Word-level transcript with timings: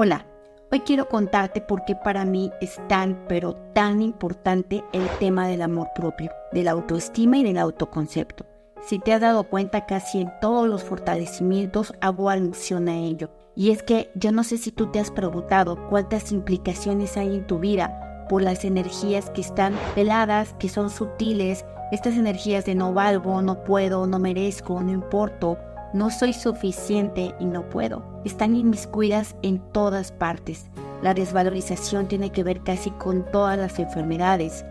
Hola, 0.00 0.26
hoy 0.70 0.78
quiero 0.82 1.08
contarte 1.08 1.60
por 1.60 1.84
qué 1.84 1.96
para 1.96 2.24
mí 2.24 2.52
es 2.60 2.80
tan, 2.86 3.24
pero 3.26 3.56
tan 3.74 4.00
importante 4.00 4.84
el 4.92 5.08
tema 5.18 5.48
del 5.48 5.60
amor 5.60 5.88
propio, 5.92 6.30
de 6.52 6.62
la 6.62 6.70
autoestima 6.70 7.38
y 7.38 7.42
del 7.42 7.58
autoconcepto. 7.58 8.46
Si 8.80 9.00
te 9.00 9.12
has 9.12 9.20
dado 9.20 9.42
cuenta, 9.42 9.86
casi 9.86 10.20
en 10.20 10.30
todos 10.40 10.68
los 10.68 10.84
fortalecimientos 10.84 11.94
hago 12.00 12.30
alusión 12.30 12.88
a 12.88 12.96
ello. 12.96 13.30
Y 13.56 13.72
es 13.72 13.82
que 13.82 14.12
yo 14.14 14.30
no 14.30 14.44
sé 14.44 14.58
si 14.58 14.70
tú 14.70 14.86
te 14.92 15.00
has 15.00 15.10
preguntado 15.10 15.88
cuántas 15.88 16.30
implicaciones 16.30 17.16
hay 17.16 17.34
en 17.34 17.48
tu 17.48 17.58
vida 17.58 18.26
por 18.28 18.40
las 18.40 18.64
energías 18.64 19.30
que 19.30 19.40
están 19.40 19.74
peladas, 19.96 20.54
que 20.60 20.68
son 20.68 20.90
sutiles, 20.90 21.64
estas 21.90 22.16
energías 22.16 22.64
de 22.66 22.76
no 22.76 22.94
valgo, 22.94 23.42
no 23.42 23.64
puedo, 23.64 24.06
no 24.06 24.20
merezco, 24.20 24.80
no 24.80 24.92
importo, 24.92 25.58
no 25.92 26.10
soy 26.10 26.32
suficiente 26.32 27.34
y 27.40 27.44
no 27.44 27.68
puedo. 27.68 28.02
Están 28.24 28.54
inmiscuidas 28.54 29.36
en 29.42 29.58
todas 29.72 30.12
partes. 30.12 30.66
La 31.02 31.14
desvalorización 31.14 32.08
tiene 32.08 32.30
que 32.30 32.44
ver 32.44 32.62
casi 32.62 32.90
con 32.90 33.24
todas 33.30 33.58
las 33.58 33.78
enfermedades. 33.78 34.64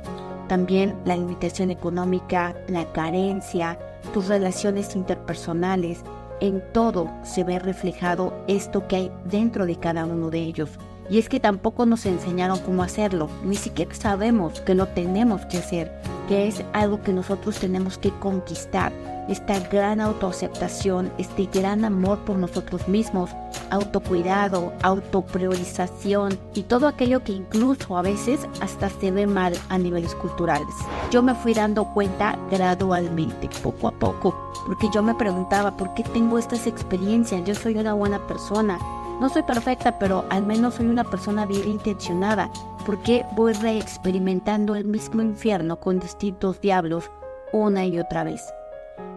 También 0.47 0.95
la 1.05 1.15
limitación 1.15 1.71
económica, 1.71 2.55
la 2.67 2.91
carencia, 2.91 3.79
tus 4.13 4.27
relaciones 4.27 4.95
interpersonales, 4.95 6.03
en 6.39 6.63
todo 6.71 7.09
se 7.23 7.43
ve 7.43 7.59
reflejado 7.59 8.33
esto 8.47 8.87
que 8.87 8.95
hay 8.95 9.11
dentro 9.25 9.65
de 9.65 9.77
cada 9.77 10.05
uno 10.05 10.29
de 10.29 10.39
ellos. 10.39 10.69
Y 11.09 11.19
es 11.19 11.29
que 11.29 11.39
tampoco 11.39 11.85
nos 11.85 12.05
enseñaron 12.05 12.59
cómo 12.59 12.83
hacerlo, 12.83 13.29
ni 13.43 13.55
siquiera 13.55 13.93
sabemos 13.95 14.61
que 14.61 14.75
lo 14.75 14.87
tenemos 14.87 15.45
que 15.45 15.57
hacer, 15.57 15.91
que 16.27 16.47
es 16.47 16.63
algo 16.73 17.01
que 17.01 17.13
nosotros 17.13 17.57
tenemos 17.59 17.97
que 17.97 18.11
conquistar 18.19 18.91
esta 19.27 19.59
gran 19.59 19.99
autoaceptación, 19.99 21.11
este 21.17 21.45
gran 21.45 21.83
amor 21.83 22.19
por 22.19 22.37
nosotros 22.37 22.87
mismos, 22.87 23.29
autocuidado, 23.69 24.71
autopriorización 24.83 26.37
y 26.53 26.63
todo 26.63 26.87
aquello 26.87 27.23
que 27.23 27.33
incluso 27.33 27.97
a 27.97 28.01
veces 28.01 28.47
hasta 28.61 28.89
se 28.89 29.11
ve 29.11 29.27
mal 29.27 29.53
a 29.69 29.77
niveles 29.77 30.15
culturales. 30.15 30.73
Yo 31.11 31.21
me 31.21 31.35
fui 31.35 31.53
dando 31.53 31.85
cuenta 31.93 32.37
gradualmente, 32.49 33.49
poco 33.61 33.89
a 33.89 33.91
poco, 33.91 34.53
porque 34.65 34.87
yo 34.93 35.03
me 35.03 35.15
preguntaba, 35.15 35.75
¿por 35.75 35.93
qué 35.93 36.03
tengo 36.03 36.37
estas 36.37 36.67
experiencias? 36.67 37.43
Yo 37.45 37.55
soy 37.55 37.77
una 37.77 37.93
buena 37.93 38.25
persona. 38.27 38.79
No 39.19 39.29
soy 39.29 39.41
perfecta, 39.43 39.97
pero 39.97 40.25
al 40.29 40.45
menos 40.45 40.75
soy 40.75 40.85
una 40.85 41.03
persona 41.03 41.45
bien 41.45 41.67
intencionada. 41.67 42.51
¿Por 42.87 43.03
qué 43.03 43.25
voy 43.33 43.51
reexperimentando 43.51 44.73
el 44.73 44.85
mismo 44.85 45.21
infierno 45.21 45.77
con 45.77 45.99
distintos 45.99 46.61
diablos 46.61 47.11
una 47.51 47.85
y 47.85 47.99
otra 47.99 48.23
vez? 48.23 48.41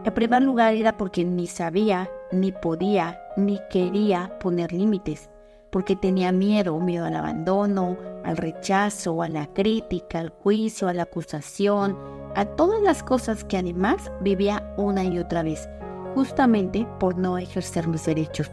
En 0.03 0.13
primer 0.13 0.43
lugar 0.43 0.75
era 0.75 0.97
porque 0.97 1.25
ni 1.25 1.47
sabía, 1.47 2.11
ni 2.33 2.51
podía, 2.51 3.23
ni 3.37 3.61
quería 3.71 4.37
poner 4.41 4.73
límites, 4.73 5.31
porque 5.71 5.95
tenía 5.95 6.33
miedo, 6.33 6.81
miedo 6.81 7.05
al 7.05 7.15
abandono, 7.15 7.97
al 8.25 8.39
rechazo, 8.39 9.23
a 9.23 9.29
la 9.29 9.47
crítica, 9.47 10.19
al 10.19 10.31
juicio, 10.31 10.89
a 10.89 10.93
la 10.93 11.05
acusación, 11.05 11.97
a 12.35 12.47
todas 12.47 12.83
las 12.83 13.05
cosas 13.05 13.45
que 13.45 13.57
además 13.57 14.11
vivía 14.21 14.75
una 14.79 15.05
y 15.05 15.17
otra 15.21 15.45
vez, 15.45 15.69
justamente 16.17 16.89
por 16.99 17.17
no 17.17 17.39
ejercer 17.39 17.87
mis 17.87 18.05
derechos. 18.05 18.51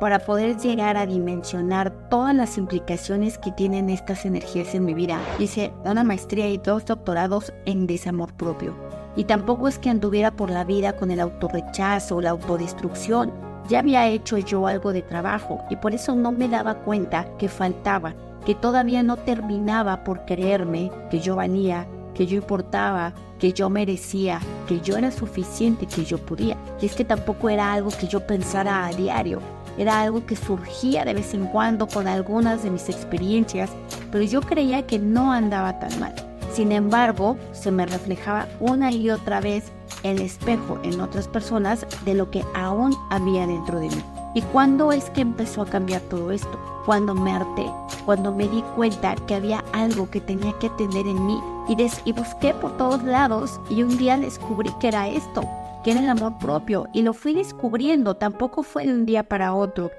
Para 0.00 0.18
poder 0.20 0.56
llegar 0.58 0.96
a 0.96 1.06
dimensionar 1.06 1.90
todas 2.08 2.34
las 2.34 2.58
implicaciones 2.58 3.38
que 3.38 3.52
tienen 3.52 3.88
estas 3.88 4.24
energías 4.24 4.74
en 4.74 4.84
mi 4.84 4.94
vida, 4.94 5.20
hice 5.38 5.72
una 5.84 6.02
maestría 6.02 6.48
y 6.48 6.58
dos 6.58 6.84
doctorados 6.84 7.52
en 7.66 7.86
desamor 7.86 8.32
propio 8.34 8.74
y 9.16 9.24
tampoco 9.24 9.68
es 9.68 9.78
que 9.78 9.90
anduviera 9.90 10.30
por 10.30 10.50
la 10.50 10.64
vida 10.64 10.96
con 10.96 11.10
el 11.10 11.20
autorrechazo 11.20 12.16
o 12.16 12.22
la 12.22 12.30
autodestrucción. 12.30 13.32
Ya 13.68 13.80
había 13.80 14.08
hecho 14.08 14.38
yo 14.38 14.66
algo 14.66 14.92
de 14.92 15.02
trabajo 15.02 15.62
y 15.70 15.76
por 15.76 15.94
eso 15.94 16.14
no 16.14 16.32
me 16.32 16.48
daba 16.48 16.74
cuenta 16.76 17.26
que 17.38 17.48
faltaba, 17.48 18.14
que 18.44 18.54
todavía 18.54 19.02
no 19.02 19.16
terminaba 19.16 20.04
por 20.04 20.24
creerme 20.24 20.90
que 21.10 21.20
yo 21.20 21.36
valía, 21.36 21.86
que 22.14 22.26
yo 22.26 22.36
importaba, 22.36 23.12
que 23.38 23.52
yo 23.52 23.70
merecía, 23.70 24.40
que 24.66 24.80
yo 24.80 24.96
era 24.96 25.10
suficiente, 25.10 25.86
que 25.86 26.04
yo 26.04 26.18
podía. 26.18 26.56
Y 26.80 26.86
es 26.86 26.94
que 26.94 27.04
tampoco 27.04 27.48
era 27.50 27.72
algo 27.72 27.90
que 27.90 28.08
yo 28.08 28.26
pensara 28.26 28.86
a 28.86 28.92
diario, 28.92 29.40
era 29.78 30.00
algo 30.00 30.24
que 30.26 30.36
surgía 30.36 31.04
de 31.04 31.14
vez 31.14 31.34
en 31.34 31.46
cuando 31.46 31.86
con 31.86 32.08
algunas 32.08 32.62
de 32.62 32.70
mis 32.70 32.88
experiencias, 32.88 33.70
pero 34.10 34.24
yo 34.24 34.40
creía 34.40 34.86
que 34.86 34.98
no 34.98 35.32
andaba 35.32 35.78
tan 35.78 35.98
mal. 36.00 36.14
Sin 36.52 36.70
embargo, 36.70 37.36
se 37.52 37.70
me 37.70 37.86
reflejaba 37.86 38.46
una 38.60 38.92
y 38.92 39.08
otra 39.10 39.40
vez 39.40 39.72
el 40.02 40.20
espejo 40.20 40.78
en 40.82 41.00
otras 41.00 41.26
personas 41.26 41.86
de 42.04 42.14
lo 42.14 42.30
que 42.30 42.44
aún 42.54 42.94
había 43.10 43.46
dentro 43.46 43.78
de 43.80 43.88
mí. 43.88 44.04
¿Y 44.34 44.42
cuándo 44.42 44.92
es 44.92 45.10
que 45.10 45.20
empezó 45.20 45.62
a 45.62 45.66
cambiar 45.66 46.00
todo 46.02 46.30
esto? 46.30 46.58
Cuando 46.84 47.14
me 47.14 47.32
harté, 47.32 47.70
cuando 48.04 48.34
me 48.34 48.48
di 48.48 48.62
cuenta 48.76 49.14
que 49.26 49.34
había 49.34 49.62
algo 49.72 50.10
que 50.10 50.20
tenía 50.20 50.52
que 50.58 50.68
atender 50.68 51.06
en 51.06 51.26
mí 51.26 51.38
y, 51.68 51.76
y 52.04 52.12
busqué 52.12 52.54
por 52.54 52.76
todos 52.76 53.02
lados 53.02 53.60
y 53.70 53.82
un 53.82 53.96
día 53.96 54.18
descubrí 54.18 54.70
que 54.80 54.88
era 54.88 55.08
esto, 55.08 55.42
que 55.82 55.90
era 55.90 56.00
el 56.00 56.08
amor 56.08 56.38
propio 56.38 56.86
y 56.92 57.02
lo 57.02 57.12
fui 57.12 57.34
descubriendo, 57.34 58.14
tampoco 58.14 58.62
fue 58.62 58.86
de 58.86 58.92
un 58.92 59.06
día 59.06 59.24
para 59.24 59.54
otro. 59.54 59.90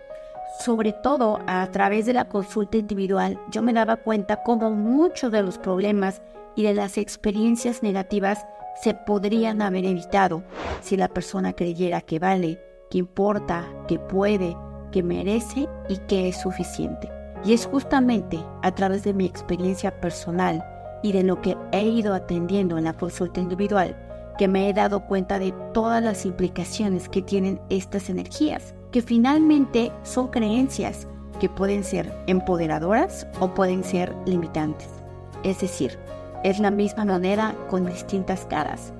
Sobre 0.59 0.93
todo 0.93 1.39
a 1.47 1.65
través 1.71 2.05
de 2.05 2.13
la 2.13 2.29
consulta 2.29 2.77
individual, 2.77 3.39
yo 3.49 3.61
me 3.61 3.73
daba 3.73 3.97
cuenta 3.97 4.43
cómo 4.43 4.69
muchos 4.71 5.31
de 5.31 5.41
los 5.41 5.57
problemas 5.57 6.21
y 6.55 6.63
de 6.63 6.73
las 6.73 6.97
experiencias 6.97 7.81
negativas 7.81 8.45
se 8.81 8.93
podrían 8.93 9.61
haber 9.61 9.85
evitado 9.85 10.43
si 10.81 10.95
la 10.95 11.07
persona 11.07 11.53
creyera 11.53 12.01
que 12.01 12.19
vale, 12.19 12.61
que 12.89 12.99
importa, 12.99 13.67
que 13.87 13.99
puede, 13.99 14.55
que 14.91 15.03
merece 15.03 15.67
y 15.89 15.97
que 16.07 16.29
es 16.29 16.41
suficiente. 16.41 17.11
Y 17.43 17.53
es 17.53 17.65
justamente 17.65 18.39
a 18.61 18.71
través 18.73 19.03
de 19.03 19.13
mi 19.13 19.25
experiencia 19.25 19.99
personal 19.99 20.63
y 21.01 21.11
de 21.11 21.23
lo 21.23 21.41
que 21.41 21.57
he 21.71 21.83
ido 21.83 22.13
atendiendo 22.13 22.77
en 22.77 22.85
la 22.85 22.93
consulta 22.93 23.41
individual 23.41 23.97
que 24.37 24.47
me 24.47 24.69
he 24.69 24.73
dado 24.73 25.05
cuenta 25.05 25.39
de 25.39 25.53
todas 25.73 26.03
las 26.03 26.25
implicaciones 26.25 27.09
que 27.09 27.21
tienen 27.21 27.61
estas 27.69 28.09
energías, 28.09 28.73
que 28.91 29.01
finalmente 29.01 29.91
son 30.03 30.29
creencias 30.29 31.07
que 31.39 31.49
pueden 31.49 31.83
ser 31.83 32.13
empoderadoras 32.27 33.27
o 33.39 33.53
pueden 33.53 33.83
ser 33.83 34.15
limitantes. 34.25 34.89
Es 35.43 35.59
decir, 35.61 35.97
es 36.43 36.59
la 36.59 36.71
misma 36.71 37.05
manera 37.05 37.55
con 37.69 37.85
distintas 37.85 38.45
caras. 38.45 38.93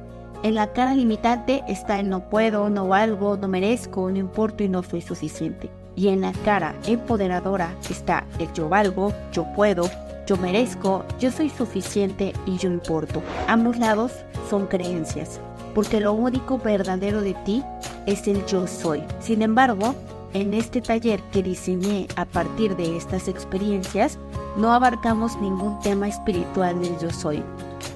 En 0.44 0.56
la 0.56 0.74
cara 0.74 0.94
limitante 0.94 1.64
está 1.68 2.00
el 2.00 2.10
no 2.10 2.30
puedo, 2.30 2.70
no 2.70 2.88
valgo, 2.88 3.38
no 3.38 3.48
merezco, 3.48 4.12
no 4.12 4.18
importo 4.18 4.64
y 4.64 4.70
no 4.70 4.84
soy 4.84 5.02
suficiente. 5.02 5.70
Y 5.96 6.10
en 6.10 6.22
la 6.22 6.34
cara 6.44 6.76
empoderadora 6.86 7.76
está 7.90 8.26
el 8.40 8.52
yo 8.54 8.68
valgo, 8.68 9.14
yo 9.32 9.46
puedo, 9.56 9.90
yo 10.26 10.38
merezco, 10.38 11.06
yo 11.20 11.32
soy 11.32 11.50
suficiente 11.50 12.34
y 12.46 12.58
yo 12.58 12.70
importo. 12.70 13.22
Ambos 13.48 13.78
lados 13.78 14.12
son 14.50 14.68
creencias, 14.68 15.40
porque 15.76 16.00
lo 16.00 16.14
único 16.14 16.58
verdadero 16.58 17.22
de 17.22 17.34
ti 17.46 17.64
es 18.06 18.28
el 18.28 18.46
yo 18.46 18.68
soy. 18.68 19.04
Sin 19.20 19.42
embargo, 19.42 19.96
en 20.34 20.54
este 20.54 20.82
taller 20.82 21.22
que 21.32 21.44
diseñé 21.44 22.08
a 22.16 22.26
partir 22.26 22.76
de 22.76 22.98
estas 22.98 23.28
experiencias, 23.28 24.18
no 24.58 24.74
abarcamos 24.74 25.36
ningún 25.38 25.80
tema 25.82 26.08
espiritual 26.08 26.80
del 26.82 26.98
yo 27.00 27.12
soy. 27.12 27.44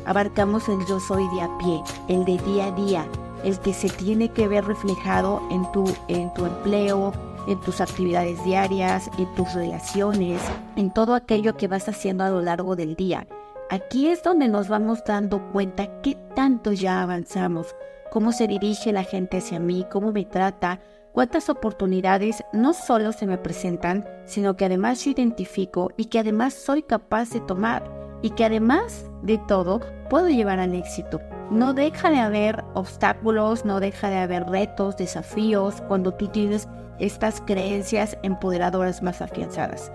Abarcamos 0.05 0.69
el 0.69 0.79
yo 0.87 0.99
soy 0.99 1.27
de 1.35 1.41
a 1.41 1.57
pie, 1.57 1.81
el 2.07 2.25
de 2.25 2.37
día 2.43 2.67
a 2.67 2.71
día, 2.71 3.05
el 3.43 3.59
que 3.59 3.73
se 3.73 3.89
tiene 3.89 4.29
que 4.31 4.47
ver 4.47 4.65
reflejado 4.65 5.41
en 5.51 5.69
tu, 5.71 5.85
en 6.07 6.33
tu 6.33 6.45
empleo, 6.45 7.13
en 7.47 7.59
tus 7.61 7.81
actividades 7.81 8.43
diarias, 8.43 9.09
en 9.17 9.33
tus 9.35 9.53
relaciones, 9.53 10.41
en 10.75 10.91
todo 10.93 11.15
aquello 11.15 11.57
que 11.57 11.67
vas 11.67 11.87
haciendo 11.89 12.23
a 12.23 12.29
lo 12.29 12.41
largo 12.41 12.75
del 12.75 12.95
día. 12.95 13.27
Aquí 13.69 14.07
es 14.07 14.23
donde 14.23 14.47
nos 14.47 14.69
vamos 14.69 15.03
dando 15.05 15.41
cuenta 15.51 16.01
qué 16.01 16.17
tanto 16.35 16.71
ya 16.71 17.01
avanzamos, 17.01 17.75
cómo 18.11 18.31
se 18.31 18.47
dirige 18.47 18.93
la 18.93 19.03
gente 19.03 19.37
hacia 19.37 19.59
mí, 19.59 19.85
cómo 19.91 20.11
me 20.11 20.25
trata, 20.25 20.79
cuántas 21.11 21.49
oportunidades 21.49 22.43
no 22.53 22.73
solo 22.73 23.11
se 23.11 23.25
me 23.25 23.37
presentan, 23.37 24.05
sino 24.25 24.55
que 24.55 24.65
además 24.65 25.03
yo 25.03 25.11
identifico 25.11 25.91
y 25.97 26.05
que 26.05 26.19
además 26.19 26.53
soy 26.53 26.83
capaz 26.83 27.31
de 27.31 27.41
tomar 27.41 27.91
y 28.21 28.29
que 28.31 28.45
además 28.45 29.05
de 29.21 29.37
todo 29.47 29.81
puedo 30.09 30.29
llevar 30.29 30.59
al 30.59 30.73
éxito. 30.73 31.19
No 31.49 31.73
deja 31.73 32.09
de 32.09 32.19
haber 32.19 32.65
obstáculos, 32.73 33.63
no 33.63 33.79
deja 33.79 34.09
de 34.09 34.17
haber 34.17 34.49
retos, 34.49 34.97
desafíos 34.97 35.81
cuando 35.87 36.13
tú 36.13 36.27
tienes 36.27 36.67
estas 36.99 37.39
creencias 37.39 38.17
empoderadoras 38.21 39.01
más 39.01 39.21
afianzadas. 39.21 39.89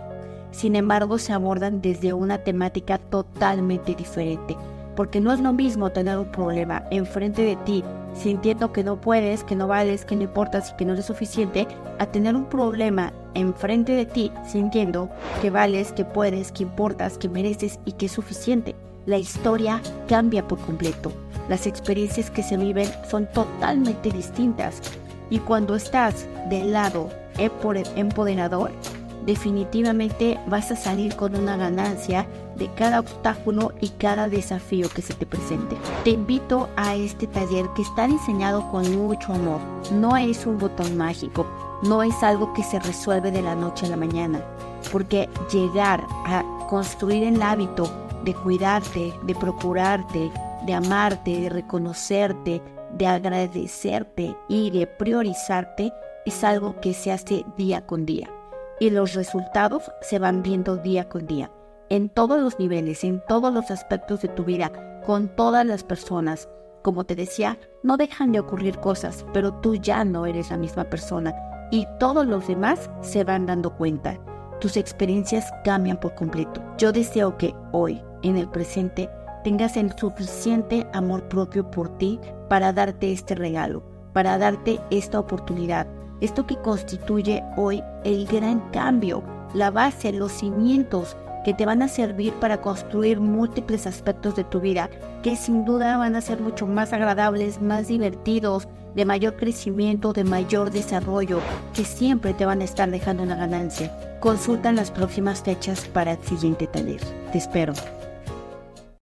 Sin 0.51 0.77
embargo, 0.77 1.19
se 1.19 1.35
abordan 1.35 1.83
desde 1.83 2.15
una 2.15 2.39
temática 2.39 2.97
totalmente 2.97 3.95
diferente, 3.95 4.57
porque 4.97 5.21
no 5.21 5.31
es 5.31 5.41
lo 5.41 5.53
mismo 5.53 5.91
tener 5.91 6.17
un 6.17 6.33
problema 6.33 6.85
enfrente 6.91 7.43
de 7.43 7.57
ti, 7.57 7.85
sintiendo 8.15 8.73
que 8.73 8.83
no 8.83 8.99
puedes, 8.99 9.45
que 9.45 9.55
no 9.55 9.69
vales, 9.69 10.07
que 10.07 10.17
no 10.17 10.23
importas 10.23 10.71
y 10.71 10.77
que 10.77 10.87
no 10.87 10.95
eres 10.95 11.05
suficiente, 11.05 11.69
a 11.99 12.07
tener 12.07 12.35
un 12.35 12.47
problema 12.47 13.13
enfrente 13.35 13.93
de 13.93 14.07
ti, 14.07 14.33
sintiendo 14.47 15.11
que 15.43 15.51
vales, 15.51 15.93
que 15.93 16.07
puedes, 16.07 16.51
que 16.51 16.63
importas, 16.63 17.19
que 17.19 17.29
mereces 17.29 17.79
y 17.85 17.93
que 17.93 18.07
es 18.07 18.13
suficiente. 18.13 18.75
La 19.07 19.19
historia 19.19 19.81
cambia 20.09 20.47
por 20.47 20.59
completo 20.61 21.13
las 21.49 21.67
experiencias 21.67 22.31
que 22.31 22.43
se 22.43 22.57
viven 22.57 22.89
son 23.11 23.27
totalmente 23.27 24.11
distintas. 24.11 24.81
Y 25.31 25.39
cuando 25.39 25.75
estás 25.75 26.27
del 26.49 26.73
lado 26.73 27.11
empoderador, 27.39 28.71
definitivamente 29.27 30.39
vas 30.47 30.71
a 30.71 30.77
salir 30.77 31.15
con 31.17 31.35
una 31.35 31.57
ganancia 31.57 32.27
de 32.57 32.69
cada 32.75 33.01
obstáculo 33.01 33.73
y 33.81 33.89
cada 33.91 34.29
desafío 34.29 34.89
que 34.91 35.03
se 35.03 35.15
te 35.15 35.27
presente. 35.27 35.77
Te 36.05 36.11
invito 36.11 36.69
a 36.77 36.95
este 36.95 37.27
taller 37.27 37.67
que 37.75 37.83
está 37.83 38.07
diseñado 38.07 38.71
con 38.71 38.95
mucho 38.97 39.33
amor. 39.33 39.61
No 39.93 40.17
es 40.17 40.47
un 40.47 40.59
botón 40.59 40.97
mágico, 40.97 41.47
no 41.83 42.03
es 42.03 42.23
algo 42.23 42.53
que 42.53 42.63
se 42.63 42.79
resuelve 42.79 43.31
de 43.31 43.43
la 43.43 43.55
noche 43.55 43.87
a 43.87 43.91
la 43.91 43.97
mañana, 43.97 44.43
porque 44.93 45.29
llegar 45.51 46.05
a 46.27 46.45
construir 46.69 47.25
el 47.25 47.43
hábito 47.43 47.91
de 48.25 48.35
cuidarte, 48.35 49.13
de 49.25 49.35
procurarte, 49.35 50.31
de 50.67 50.75
amarte, 50.75 51.41
de 51.41 51.49
reconocerte, 51.49 52.63
de 52.93 53.07
agradecerte 53.07 54.37
y 54.49 54.71
de 54.71 54.87
priorizarte 54.87 55.93
es 56.25 56.45
algo 56.45 56.81
que 56.81 56.95
se 56.95 57.13
hace 57.13 57.45
día 57.57 57.87
con 57.87 58.07
día. 58.07 58.31
Y 58.79 58.91
los 58.91 59.15
resultados 59.15 59.91
se 60.01 60.19
van 60.19 60.43
viendo 60.43 60.77
día 60.77 61.09
con 61.09 61.27
día, 61.27 61.51
en 61.89 62.09
todos 62.09 62.41
los 62.41 62.59
niveles, 62.59 63.05
en 63.05 63.23
todos 63.27 63.53
los 63.53 63.71
aspectos 63.71 64.23
de 64.23 64.29
tu 64.29 64.45
vida, 64.45 65.01
con 65.05 65.29
todas 65.29 65.67
las 65.67 65.85
personas. 65.85 66.49
Como 66.83 67.05
te 67.05 67.15
decía, 67.15 67.59
no 67.83 67.97
dejan 67.97 68.33
de 68.33 68.41
ocurrir 68.41 68.79
cosas, 68.79 69.25
pero 69.33 69.53
tú 69.55 69.77
ya 69.77 70.05
no 70.05 70.27
eres 70.27 70.51
la 70.51 70.57
misma 70.57 70.85
persona 70.85 71.35
y 71.71 71.87
todos 71.99 72.27
los 72.27 72.47
demás 72.47 72.91
se 73.01 73.25
van 73.25 73.47
dando 73.47 73.77
cuenta. 73.77 74.19
Tus 74.61 74.77
experiencias 74.77 75.51
cambian 75.65 75.99
por 75.99 76.15
completo. 76.15 76.63
Yo 76.79 76.93
deseo 76.93 77.37
que 77.37 77.55
hoy, 77.73 78.01
en 78.23 78.37
el 78.37 78.49
presente, 78.49 79.09
tengas 79.45 79.77
el 79.77 79.93
suficiente 79.97 80.87
amor 80.93 81.29
propio 81.29 81.71
por 81.71 81.97
ti 81.99 82.21
para 82.49 82.73
darte 82.73 83.13
este 83.13 83.35
regalo, 83.35 83.83
para 84.13 84.39
darte 84.39 84.81
esta 84.91 85.19
oportunidad. 85.19 85.87
Esto 86.21 86.47
que 86.47 86.57
constituye 86.57 87.43
hoy 87.57 87.83
el 88.05 88.27
gran 88.27 88.61
cambio, 88.71 89.23
la 89.55 89.71
base, 89.71 90.13
los 90.13 90.33
cimientos 90.33 91.17
que 91.45 91.55
te 91.55 91.67
van 91.67 91.83
a 91.83 91.89
servir 91.89 92.33
para 92.35 92.61
construir 92.61 93.21
múltiples 93.21 93.87
aspectos 93.87 94.37
de 94.37 94.45
tu 94.45 94.61
vida, 94.61 94.89
que 95.23 95.37
sin 95.37 95.65
duda 95.65 95.97
van 95.97 96.15
a 96.15 96.21
ser 96.21 96.41
mucho 96.41 96.67
más 96.67 96.93
agradables, 96.93 97.61
más 97.61 97.89
divertidos, 97.89 98.69
de 98.95 99.05
mayor 99.05 99.37
crecimiento, 99.37 100.13
de 100.13 100.25
mayor 100.25 100.71
desarrollo, 100.71 101.41
que 101.75 101.85
siempre 101.85 102.35
te 102.35 102.45
van 102.45 102.61
a 102.61 102.65
estar 102.65 102.91
dejando 102.91 103.23
una 103.23 103.37
ganancia. 103.37 103.91
Consulta 104.21 104.71
las 104.73 104.91
próximas 104.91 105.43
fechas 105.43 105.87
para 105.87 106.13
el 106.13 106.23
siguiente 106.23 106.67
taller. 106.67 107.01
Te 107.33 107.39
espero. 107.39 107.73